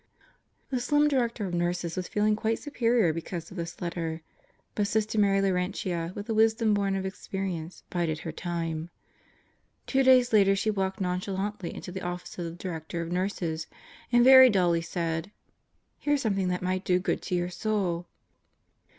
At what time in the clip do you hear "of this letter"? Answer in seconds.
3.51-4.23